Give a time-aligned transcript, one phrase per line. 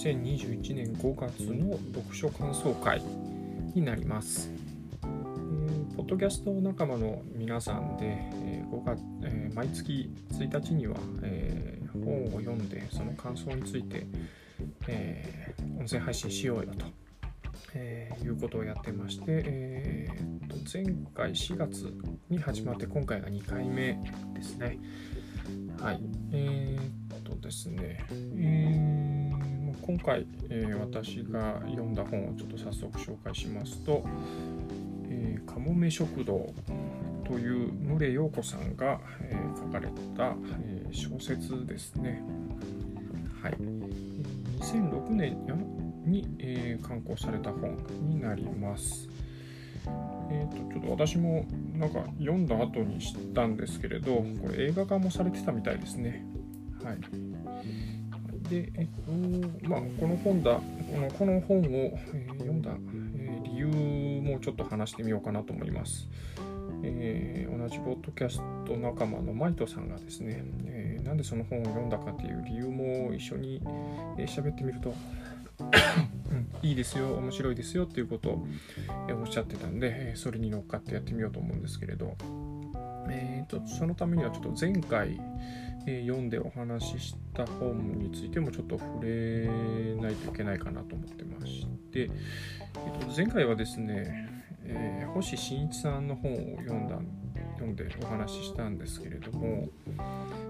[0.00, 3.02] 2021年5月の読書感想会
[3.74, 4.50] になります。
[5.02, 14.06] えー、ポッドキャスト仲間の皆さんで、えー、5月えー、毎月1日には、え、本を読んでその感想について、
[14.88, 16.86] え、音声配信しようよと、
[17.74, 20.82] えいうことをやってまして、えー、と前
[21.14, 21.92] 回4月
[22.30, 24.00] に始まって今回が2回目
[24.32, 24.78] ですね。
[25.78, 26.00] はい。
[26.32, 29.09] えー、っとですね、えー、
[29.82, 34.04] 今回、えー、私が読んだ本をちょっと早速紹介しますと、
[35.08, 36.52] えー、かもめ食堂
[37.24, 42.22] という牟陽子さんが、えー、書かれた、えー、小説ですね。
[43.42, 43.52] はい。
[44.60, 45.38] 2006年
[46.04, 49.08] に、えー、刊行された本になります。
[50.30, 56.24] えーと、ちょっと私もなんか読んだ後に知ったんですけれど、これ映画化もされてたみたいですね。
[56.84, 56.98] はい。
[58.48, 58.86] で、えっ
[59.62, 61.62] と、まあ、この本だ、このこの本を、
[62.14, 62.70] え、読んだ、
[63.18, 63.66] え、理由
[64.22, 66.08] もちょっと話してみようかなと思います。
[66.82, 74.94] えー、同じポッドキャスト仲間のマイトさんがですね、えー、なんでその本を読んだかっていう理由も一緒に喋、えー、ってみると、
[76.62, 78.46] いいですよ、面白いですよっていうことを
[79.20, 82.16] おっしゃってたんで、それに乗っかってやってみようと思うんですけれど、
[83.10, 85.20] えーと、そのためにはちょっと前回、
[85.86, 89.46] えー、読んでお話しした本についてもちょっと触れ
[89.96, 94.28] ないといけないかなと思ってまして、えー、と前回はですね、
[94.64, 96.98] えー、星新一さんの本を読んだ
[97.54, 99.68] 読んでお話ししたんですけれども、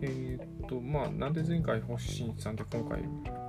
[0.00, 3.02] えっ、とまあなんで前回星新一さんで今回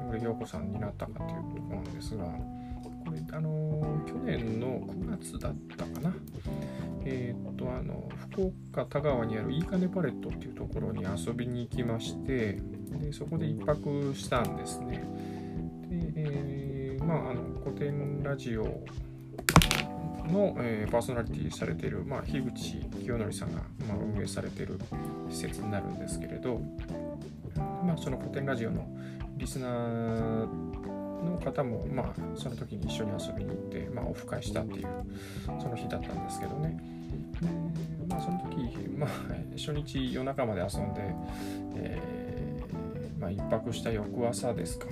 [0.07, 6.15] 森陽子さんになったかというところなんですがこれあの去年の9月だったかな
[7.05, 12.59] えっ、とあの福岡田川にあるいいかねパレットっていうところに遊びに行きまして
[12.99, 15.03] でそこで1泊したんですね。
[15.89, 18.63] で、えー、まああの古典ラジオ
[20.31, 24.79] の、えー、パーソナリティされている、まあ、樋口清則さんが、まあ、運営されている
[25.29, 26.61] 施設になるんですけれど、
[27.57, 28.87] まあ、その古典ラジオの
[29.37, 30.47] リスナー
[31.23, 34.87] の方も、まあ、その時に一緒に遊びに行って、まあ、オフ会したっていう
[35.61, 36.79] その日だったんですけどね。
[37.41, 37.47] で
[38.07, 39.09] まあ、その時、まあ、
[39.57, 41.01] 初日夜中まで遊んで、
[41.75, 44.87] えー、まあ、一泊した翌朝ですか。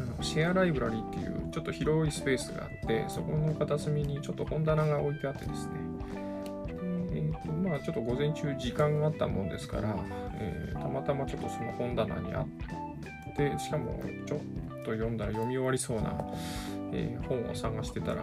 [0.00, 5.72] あのシェアライブラリーっていうちょっと広いスペースがあってそこの片隅にちょっと本棚が置いてあってですね
[7.12, 9.96] えーとまあ、ちょっと午前中時間があったもんですから、
[10.34, 12.46] えー、たまたまちょっとその本棚にあっ
[13.48, 14.38] てしかもちょっ
[14.84, 16.12] と読んだら読み終わりそうな、
[16.92, 18.22] えー、本を探してたら、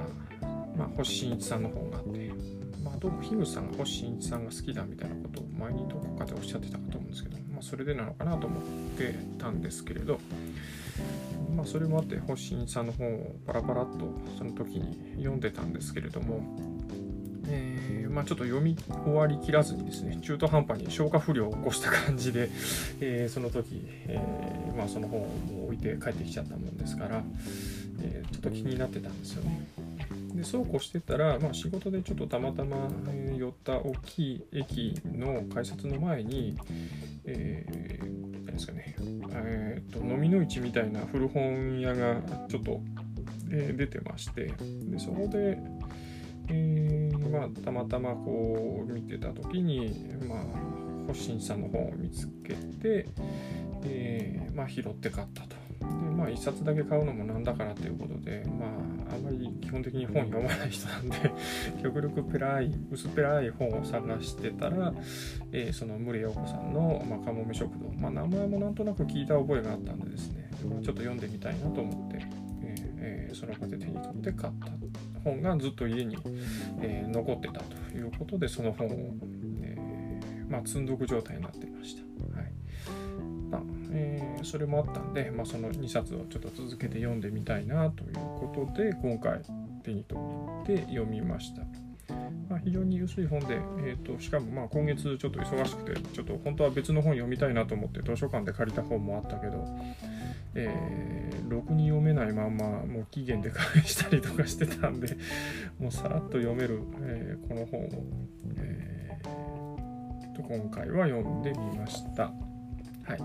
[0.75, 2.31] まあ、星新一さんの本があって、
[2.83, 8.63] まあ、どうも樋口さんが星新一さんが好きだみたいなことを前にどこかでおっしゃってたかと思うんですけど、まあ、それでなのかなと思っ
[8.97, 10.19] てたんですけれど、
[11.55, 16.41] まあ、それもあって星新一さんの本をパラパラっとその時に読んでたんですけれども、
[17.49, 22.49] えー、まあ、ちょっと読み終わりきらずにですね中途半端に消化不良を起こした感じで、
[22.99, 27.23] えー、その時、えー、まあ、その本をもう置いて帰ってきちゃったもんですから、
[28.01, 29.67] えちょっと気になってたんですよね。
[30.37, 36.55] でそうこうしてたら、まあ、仕事でちょっとたまたま、え寄った大きい駅の改札の前に、
[37.25, 38.95] えー、何ですかね、
[39.31, 42.79] えーと、飲みの市みたいな古本屋がちょっと、
[43.51, 44.53] え、出てまして
[44.91, 45.57] でそこで、
[46.49, 50.39] えー、まあ、たまたまこう見てた時に、まあ、
[51.07, 53.07] 星新さんの本を見つけて、
[53.83, 55.67] えー、まあ、拾って買ったと。
[55.79, 61.17] でまあ1冊だけ買うのもなんだからということでまああまり基本的に本読まない人なんで
[61.81, 64.93] 極力ペラい薄っぺらい本を探してたら、
[65.51, 72.06] えー、その森陽子さんの、まあ、かもめ食堂、まあ、名前もなんとなく聞いた覚えがあったんでですねちょっと読んでみたいなと思って、
[73.37, 74.67] その場で手に取って買った
[75.23, 76.17] 本がずっと家に、
[76.81, 78.91] えー、残ってたということでその本を、
[79.61, 82.01] えー、まあ、積んどく状態になっていました。
[82.37, 82.51] はい
[83.49, 83.61] まあ
[83.91, 89.41] えー、それもあったんで、まあ、その2冊をちょっと続けて読んでみたいなということで今回
[89.83, 90.19] 手に取
[90.63, 91.61] って読みました。
[92.49, 99.67] まあ、非常に薄い本で、えーと、しかもまあ今月ちょっと忙しくてちょっと本当は別の本読みたいなと思って図書館で借りた本もあったけど、
[100.57, 105.17] えー、ろくに読めないまんまもう期限で返したりとかしてたんで
[105.79, 107.89] もうさらっと読める、えー、この本を、
[108.57, 112.23] えー、と今回は読んでみました。
[112.23, 112.31] は
[113.15, 113.19] い。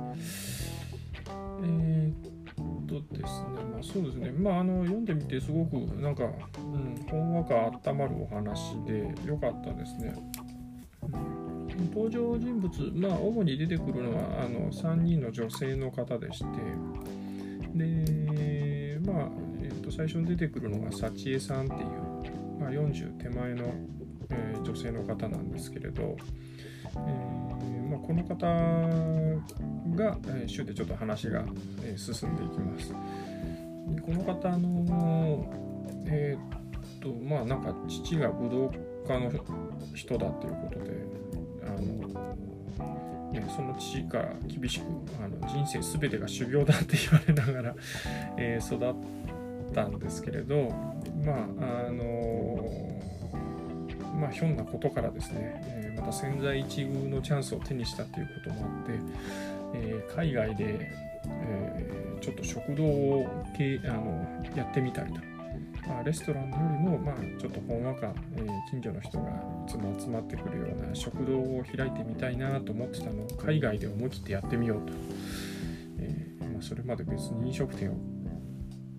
[1.65, 10.15] えー、っとですね、まあそうですね、まああの読んでみてすごくなんか、うん、ほんわか温まるお話で良かったですね。
[11.95, 16.47] 登場人物、まあ主に出てくるのはあの3人の女性の方でして、
[17.75, 19.29] で、まあ、
[19.61, 21.81] えー、と最初に出てくるのが幸恵さんっていう、
[22.61, 23.75] まあ、40手前の、
[24.31, 26.17] えー、女性の方なんですけれど、
[26.85, 27.53] えー
[27.93, 28.47] まあ、この方
[29.95, 31.45] が、えー、週でちょっと話が、
[31.85, 32.93] え、進んでいきます。
[32.93, 35.53] この方の、
[36.07, 36.57] えー、
[36.97, 38.73] っと、まあなんか父が武道
[39.07, 39.31] 家の
[39.95, 41.05] 人だっていうことで、
[41.67, 42.33] あの、
[43.33, 44.85] ね、その父から厳しく
[45.23, 47.75] あの人生全てが修行だって言われながら、
[48.37, 49.01] えー、育
[49.71, 50.69] ったんですけれど、
[51.25, 52.93] まあ、あの
[54.21, 58.93] まあ、ひょんなことからですね、えー、また潜在一遇のチャンスを手にしたということもあって、
[59.75, 60.91] えー、海外で、
[61.27, 63.27] え、ちょっと食堂を
[63.57, 65.21] けあのやってみたりと、
[65.87, 69.31] まあ、レストランよりも、まあ、ちょっとほんわか、え近所の人が
[69.67, 74.93] いつも集まってくるような食堂を開いてみたいなと思ってたのを海外で思い切ってやってみようと、
[75.99, 77.97] えまあ、それまで別に飲食店を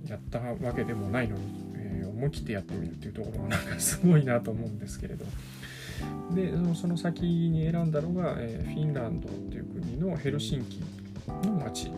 [0.05, 5.25] やったわけでもないのにえ思い切ってやってみるっていうところがなんかすごいなと思うんですけれど。
[6.33, 10.81] でその先に選んだのが、え、フィンランドっていう国のヘルシンキ
[11.47, 11.91] の町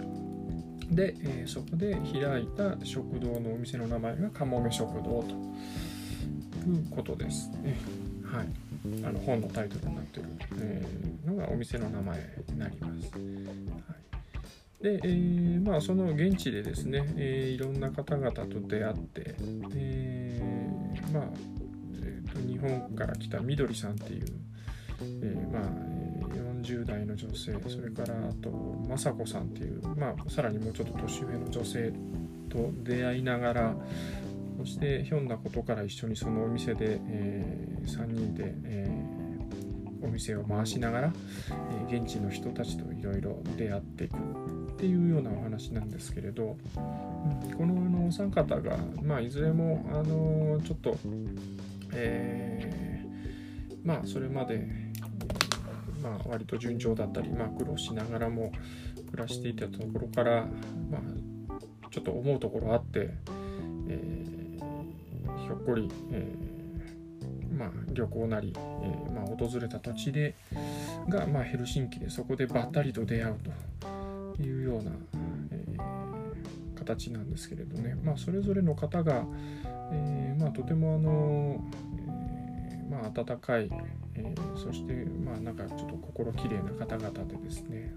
[0.92, 5.30] で、えー、そこで開いた食堂のお店の名前がかもめ食堂と
[6.70, 7.78] いうことですね。
[8.24, 8.48] はい、
[9.04, 10.26] あの本のタイトルになってる、
[10.60, 12.18] えー、のがお店の名前
[12.50, 13.12] になります。
[13.14, 14.06] はい
[14.86, 19.36] で、えー、まあ、その現地でですね、えー、いろんな方々と出会って、
[19.74, 21.24] えー、まあ、
[22.04, 24.26] えーと、日本から来たみどりさんっていう、
[25.24, 25.64] えまあ、
[26.66, 28.50] 40代の女性、それからあと、
[28.90, 31.94] 雅子さんっていう、まあ、さらにもうちょっと年上の女性
[32.50, 33.76] と出会いながら、
[34.58, 38.90] そしてひょんなことから一緒にそのお店で、え3人で、え
[40.02, 41.14] お店を回しながら、
[41.90, 46.58] え現地の人たちといろいろ出会っていくっていうようなお話なんですけれど、
[47.58, 50.98] このあのお三方が、まあ、いずれもあのちょっと、
[51.94, 54.85] えー、まあそれまで、
[56.06, 58.52] まあ、割と順調だったり、まあ、苦労しながらも
[59.10, 60.46] 暮らしていたところから、
[60.92, 61.60] まあ、
[61.90, 63.10] ちょっと思うところあって、
[63.88, 70.36] えー、ひょっこり、えー、まあ、旅行なり、えー、まあ、訪れた土地で
[71.10, 73.76] が、まあ、ヘルシンキでそこでばったりと出会うと。
[74.42, 74.92] いうような、
[75.52, 75.78] え、
[76.76, 79.26] 形なんですけれどね、まあ、それぞれの方が、
[79.92, 81.64] えー、まあ、とてもあの、
[82.70, 83.70] え、まあ、温かい、
[84.18, 87.94] えそして、まあ、なんかちょっと心きれいな方々でですね、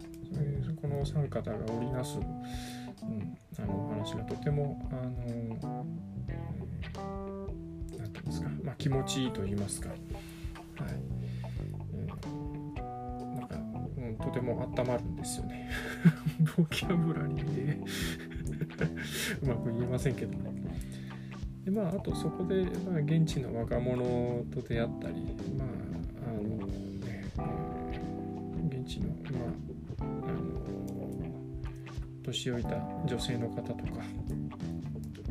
[0.81, 9.99] この3方が織りなす、うん、あのお話がとてもあの、えー、ていうんですか、まあ、気持ちいいと言いますか、はい
[11.95, 13.57] えー、なんか、
[13.97, 15.71] うん、とても温まるんですよね。
[16.57, 17.79] ボキャブラリーで
[19.43, 20.53] うまく言えませんけどね。
[21.65, 25.78] でまあ、あとそこで、まあ、現地の若者と出会ったり、まあ
[28.89, 29.09] えー、現地の,、
[29.39, 29.45] ま
[30.01, 30.39] あ、あの
[32.23, 32.71] 年老いた
[33.07, 33.83] 女性の方とか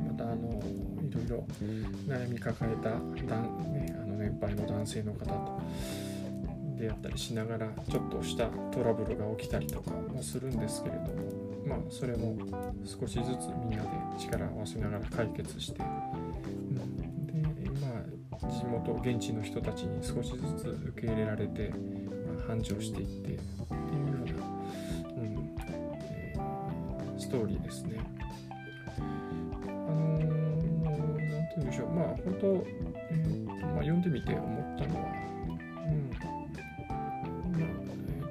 [0.07, 0.61] またあの
[1.01, 1.47] いろいろ
[2.07, 2.89] 悩み抱えた、
[3.69, 5.61] ね、あの年配の男性の方と
[6.77, 11.09] 出会ったりしながらちょっとしたトラブルが起きたりとかもするんですけれども
[11.65, 12.37] まあそれも
[12.85, 15.83] 少しずつみんなで力を合わせながら解決して、う
[17.33, 21.73] ん、でまあ地元現地の人たちに少しずつ受け入れられて、
[22.47, 23.41] 繁盛していってっていうよ
[24.07, 27.99] うな、うんえー、ストーリーですね。
[28.97, 31.89] あのー、なんて言うんでしょう。
[31.89, 32.65] まあ本当、
[33.11, 35.11] えーまあ、読んでみて思ったのは
[35.87, 36.09] うん。
[36.09, 37.03] まあ
[37.57, 38.21] え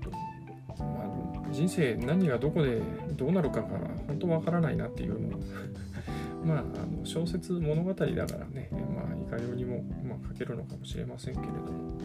[0.00, 2.80] ーとまあ人生何がどこで
[3.16, 3.68] どうなるかが
[4.06, 5.40] 本当わからないなっていうのを
[6.44, 8.14] まあ、あの小説物語だから
[8.46, 11.98] ね、まあ、いかようにも、まあ、書けるのかもしれませんけれども、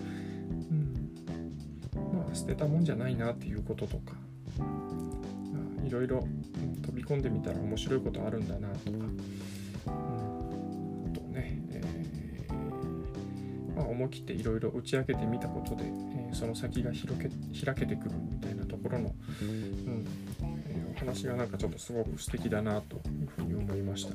[2.34, 4.14] 捨てたもんじゃないなっていうこととか、
[5.86, 6.28] いろいろ
[6.84, 8.98] 飛び込んでみたら面白いことあるんだなとか、
[9.88, 17.30] うん、あとね、えー、まあ、思い切っていろいろ打ち明けてみたことで、えー、その先が広け
[17.66, 20.06] 開けてくるみたいなところの、うん
[20.42, 24.14] えー、お話がなんかちょっとすごく素敵だなというふうに思いました。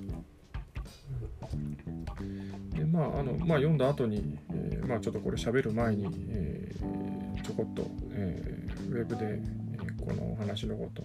[2.76, 7.03] でまああのまあ、読んだ後に、えー、まあ、ちょっとこれ喋る前に、えー、
[7.44, 11.02] ちょこっと、えー、ウェブで、えこのお話のこと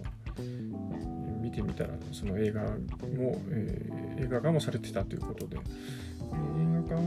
[1.40, 5.60] 見てみたらその映画も、え映画化もされてたということで映
[6.88, 7.00] 画化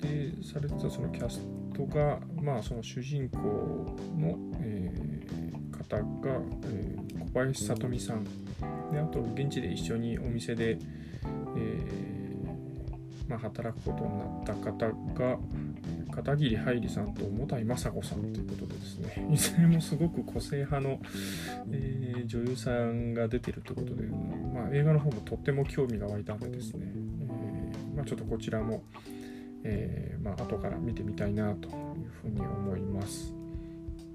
[0.00, 1.40] でされてたそのキャス
[1.74, 3.38] トが、まあ、その主人公
[4.16, 8.24] の、えー、方が、えー、小林さとみさん。
[8.92, 10.78] であと現地で一緒にお店で、
[11.56, 15.38] えー、まあ、働くことになった方が
[16.14, 21.00] 片桐はいりさんと重たい雅子さんということでですねいずれもすごく個性派の、
[21.72, 28.84] えー、女優さんが出てるということで、まあ、映画の方もとっても興味が湧いたんでですね、えー、まあ、ちょっとこちらも、
[29.64, 31.74] えー、まあ後から見てみたいなという
[32.22, 33.34] ふうに思います。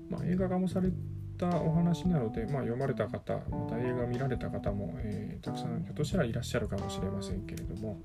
[0.10, 0.90] まあ、映画化もされ
[1.38, 8.02] たお話なので、まあ、読まれた方、また映画見られた方も、えー、たくさんひょっとしたらいらっしゃるかもしれませんけれども、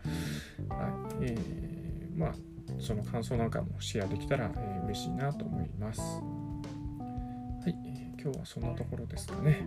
[0.69, 2.35] はいえー、まあ
[2.79, 6.01] その感想なんかもシェアできたら、えー、嬉しいなと思います。
[6.01, 6.07] は
[7.67, 9.67] い、えー、今日はそんなところですかね。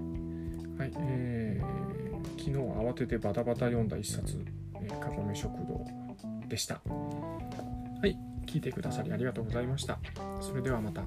[0.78, 4.44] はい、えー、昨日慌ててバタバタ読んだ一冊、
[4.82, 5.84] えー、かごめ食堂
[6.48, 6.82] でした。
[6.86, 10.00] はい、聞いてくださりありがとうございました。
[10.42, 11.04] それではまた。